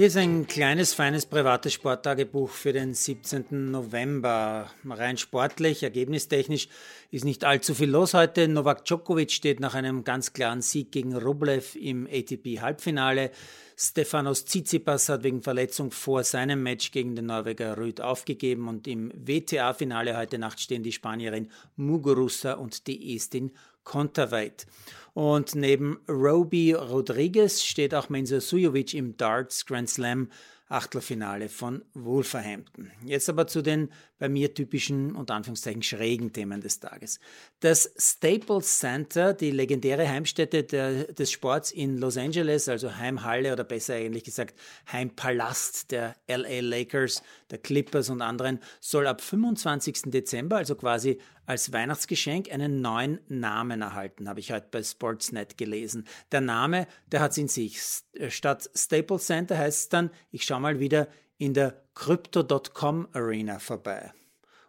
Hier 0.00 0.06
ist 0.06 0.16
ein 0.16 0.46
kleines, 0.46 0.94
feines 0.94 1.26
privates 1.26 1.74
Sporttagebuch 1.74 2.48
für 2.48 2.72
den 2.72 2.94
17. 2.94 3.70
November. 3.70 4.70
Rein 4.88 5.18
sportlich, 5.18 5.82
ergebnistechnisch 5.82 6.68
ist 7.10 7.26
nicht 7.26 7.44
allzu 7.44 7.74
viel 7.74 7.90
los 7.90 8.14
heute. 8.14 8.48
Novak 8.48 8.86
Djokovic 8.86 9.30
steht 9.30 9.60
nach 9.60 9.74
einem 9.74 10.02
ganz 10.02 10.32
klaren 10.32 10.62
Sieg 10.62 10.90
gegen 10.90 11.14
Rublev 11.14 11.76
im 11.78 12.06
ATP-Halbfinale. 12.10 13.30
Stefanos 13.76 14.46
Tsitsipas 14.46 15.10
hat 15.10 15.22
wegen 15.22 15.42
Verletzung 15.42 15.90
vor 15.90 16.24
seinem 16.24 16.62
Match 16.62 16.92
gegen 16.92 17.14
den 17.14 17.26
Norweger 17.26 17.76
Rüd 17.76 18.00
aufgegeben 18.00 18.68
und 18.68 18.88
im 18.88 19.12
WTA-Finale 19.14 20.16
heute 20.16 20.38
Nacht 20.38 20.60
stehen 20.60 20.82
die 20.82 20.92
Spanierin 20.92 21.50
Muguruza 21.76 22.54
und 22.54 22.86
die 22.86 23.14
Estin 23.14 23.52
Konterweit. 23.90 24.68
Und 25.14 25.56
neben 25.56 25.98
Roby 26.08 26.74
Rodriguez 26.74 27.64
steht 27.64 27.92
auch 27.92 28.08
Mensur 28.08 28.40
Sujovic 28.40 28.94
im 28.94 29.16
Darts 29.16 29.66
Grand 29.66 29.90
Slam 29.90 30.28
Achtelfinale 30.70 31.48
von 31.48 31.84
Wolverhampton. 31.94 32.92
Jetzt 33.04 33.28
aber 33.28 33.48
zu 33.48 33.60
den 33.60 33.90
bei 34.18 34.28
mir 34.28 34.54
typischen 34.54 35.16
und 35.16 35.30
Anführungszeichen 35.30 35.82
schrägen 35.82 36.32
Themen 36.32 36.60
des 36.60 36.78
Tages. 36.78 37.18
Das 37.58 37.92
Staples 37.96 38.78
Center, 38.78 39.34
die 39.34 39.50
legendäre 39.50 40.08
Heimstätte 40.08 40.62
der, 40.62 41.12
des 41.12 41.32
Sports 41.32 41.72
in 41.72 41.98
Los 41.98 42.16
Angeles, 42.16 42.68
also 42.68 42.94
Heimhalle 42.96 43.52
oder 43.52 43.64
besser 43.64 43.94
eigentlich 43.94 44.24
gesagt 44.24 44.54
Heimpalast 44.92 45.90
der 45.90 46.14
LA 46.28 46.60
Lakers, 46.60 47.22
der 47.50 47.58
Clippers 47.58 48.08
und 48.08 48.22
anderen, 48.22 48.60
soll 48.78 49.08
ab 49.08 49.22
25. 49.22 50.02
Dezember, 50.12 50.58
also 50.58 50.76
quasi 50.76 51.18
als 51.46 51.72
Weihnachtsgeschenk, 51.72 52.52
einen 52.52 52.80
neuen 52.80 53.18
Namen 53.26 53.82
erhalten, 53.82 54.28
habe 54.28 54.38
ich 54.38 54.52
heute 54.52 54.68
bei 54.70 54.84
Sportsnet 54.84 55.58
gelesen. 55.58 56.06
Der 56.30 56.40
Name, 56.40 56.86
der 57.10 57.20
hat 57.20 57.32
es 57.32 57.38
in 57.38 57.48
sich. 57.48 57.80
Statt 58.28 58.70
Staples 58.72 59.26
Center 59.26 59.58
heißt 59.58 59.78
es 59.80 59.88
dann, 59.88 60.10
ich 60.30 60.44
schaue 60.44 60.59
mal 60.60 60.80
wieder 60.80 61.08
in 61.38 61.54
der 61.54 61.82
Crypto.com 61.94 63.08
Arena 63.12 63.58
vorbei. 63.58 64.12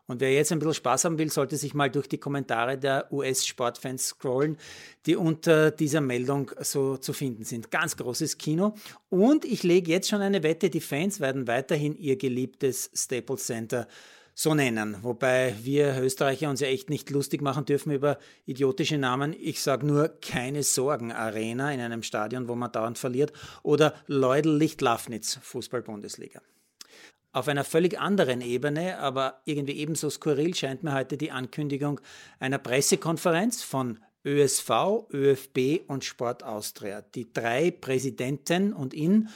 Und 0.08 0.20
wer 0.20 0.34
jetzt 0.34 0.52
ein 0.52 0.60
bisschen 0.60 0.74
Spaß 0.74 1.06
haben 1.06 1.18
will, 1.18 1.32
sollte 1.32 1.56
sich 1.56 1.74
mal 1.74 1.90
durch 1.90 2.08
die 2.10 2.18
Kommentare 2.18 2.78
der 2.78 3.08
US-Sportfans 3.14 4.08
scrollen, 4.08 4.58
die 5.06 5.16
unter 5.16 5.72
dieser 5.72 6.02
Meldung 6.02 6.52
so 6.60 6.98
zu 6.98 7.14
finden 7.14 7.46
sind. 7.46 7.72
Ganz 7.72 7.96
großes 7.96 8.38
Kino. 8.38 8.76
Und 9.10 9.46
ich 9.46 9.64
lege 9.64 9.90
jetzt 9.90 10.10
schon 10.10 10.22
eine 10.22 10.44
Wette, 10.44 10.70
die 10.70 10.82
Fans 10.82 11.22
werden 11.22 11.48
weiterhin 11.48 11.96
ihr 11.96 12.18
geliebtes 12.18 12.92
Staples 12.94 13.46
Center 13.46 13.88
so 14.42 14.56
nennen. 14.56 14.98
Wobei 15.02 15.56
wir 15.62 16.02
Österreicher 16.02 16.50
uns 16.50 16.62
ja 16.62 16.68
echt 16.68 16.90
nicht 16.90 17.12
lustig 17.12 17.42
machen 17.42 17.66
dürfen 17.66 17.92
über 17.92 18.18
idiotische 18.46 18.98
Namen. 18.98 19.36
Ich 19.40 19.62
sage 19.62 19.86
nur 19.86 20.10
keine 20.20 20.64
Sorgen 20.64 21.12
Arena 21.12 21.72
in 21.72 21.80
einem 21.80 22.02
Stadion, 22.02 22.48
wo 22.48 22.56
man 22.56 22.72
dauernd 22.72 22.98
verliert 22.98 23.34
oder 23.62 23.94
Leudel 24.08 24.58
Licht-Lafnitz 24.58 25.40
Fußball-Bundesliga. 25.44 26.42
Auf 27.34 27.48
einer 27.48 27.64
völlig 27.64 28.00
anderen 28.00 28.42
Ebene, 28.42 28.98
aber 28.98 29.42
irgendwie 29.46 29.78
ebenso 29.78 30.10
skurril 30.10 30.56
scheint 30.56 30.84
mir 30.84 30.94
heute 30.94 31.18
die 31.18 31.32
Ankündigung 31.32 32.02
einer 32.40 32.58
Pressekonferenz 32.58 33.62
von 33.62 34.00
ÖSV, 34.26 35.08
ÖFB 35.14 35.82
und 35.88 36.04
Sport 36.04 36.44
Austria. 36.44 37.04
Die 37.14 37.32
drei 37.32 37.70
Präsidenten 37.70 38.74
und 38.74 38.94
ihn 38.94 39.30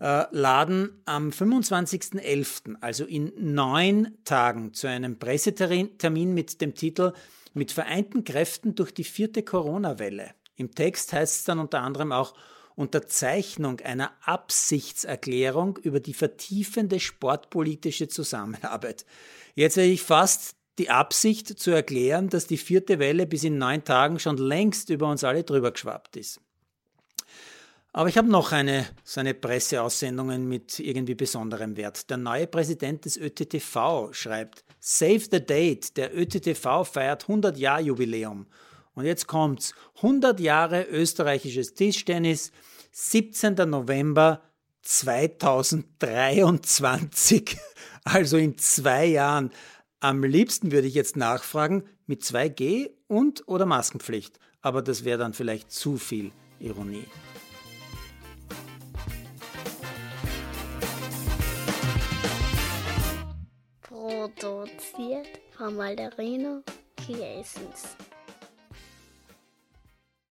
äh, 0.00 0.24
laden 0.30 1.00
am 1.04 1.30
25.11., 1.30 2.76
also 2.80 3.04
in 3.04 3.32
neun 3.38 4.16
Tagen, 4.24 4.74
zu 4.74 4.88
einem 4.88 5.18
Pressetermin 5.18 6.34
mit 6.34 6.60
dem 6.60 6.74
Titel 6.74 7.12
Mit 7.54 7.72
vereinten 7.72 8.24
Kräften 8.24 8.74
durch 8.74 8.92
die 8.92 9.04
vierte 9.04 9.42
Corona-Welle. 9.42 10.30
Im 10.56 10.74
Text 10.74 11.12
heißt 11.12 11.36
es 11.36 11.44
dann 11.44 11.58
unter 11.58 11.82
anderem 11.82 12.12
auch 12.12 12.34
Unterzeichnung 12.74 13.80
einer 13.80 14.12
Absichtserklärung 14.22 15.78
über 15.78 15.98
die 15.98 16.14
vertiefende 16.14 17.00
sportpolitische 17.00 18.08
Zusammenarbeit. 18.08 19.06
Jetzt 19.54 19.76
hätte 19.76 19.88
ich 19.88 20.02
fast 20.02 20.56
die 20.78 20.90
Absicht 20.90 21.58
zu 21.58 21.70
erklären, 21.70 22.28
dass 22.28 22.46
die 22.46 22.58
vierte 22.58 22.98
Welle 22.98 23.26
bis 23.26 23.44
in 23.44 23.56
neun 23.56 23.82
Tagen 23.84 24.18
schon 24.18 24.36
längst 24.36 24.90
über 24.90 25.10
uns 25.10 25.24
alle 25.24 25.42
drüber 25.42 25.72
geschwappt 25.72 26.16
ist. 26.18 26.40
Aber 27.96 28.08
ich 28.10 28.18
habe 28.18 28.28
noch 28.28 28.52
eine, 28.52 28.86
so 29.04 29.20
eine 29.20 29.32
Presseaussendungen 29.32 30.46
mit 30.46 30.78
irgendwie 30.80 31.14
besonderem 31.14 31.78
Wert. 31.78 32.10
Der 32.10 32.18
neue 32.18 32.46
Präsident 32.46 33.06
des 33.06 33.16
ÖTTV 33.16 34.12
schreibt, 34.12 34.66
Save 34.80 35.22
the 35.30 35.40
Date, 35.40 35.96
der 35.96 36.14
ÖTTV 36.14 36.84
feiert 36.84 37.22
100 37.22 37.56
Jahr 37.56 37.80
Jubiläum. 37.80 38.48
Und 38.92 39.06
jetzt 39.06 39.26
kommt's, 39.26 39.74
100 40.02 40.40
Jahre 40.40 40.82
österreichisches 40.82 41.72
Tischtennis, 41.72 42.52
17. 42.92 43.54
November 43.66 44.42
2023, 44.82 47.56
also 48.04 48.36
in 48.36 48.58
zwei 48.58 49.06
Jahren. 49.06 49.52
Am 50.00 50.22
liebsten 50.22 50.70
würde 50.70 50.88
ich 50.88 50.92
jetzt 50.92 51.16
nachfragen, 51.16 51.84
mit 52.04 52.22
2G 52.22 52.90
und 53.06 53.48
oder 53.48 53.64
Maskenpflicht. 53.64 54.38
Aber 54.60 54.82
das 54.82 55.06
wäre 55.06 55.16
dann 55.16 55.32
vielleicht 55.32 55.72
zu 55.72 55.96
viel 55.96 56.30
Ironie. 56.60 57.06
Von 65.56 65.74
Malderino 65.76 66.62
Kiesens. 66.96 67.96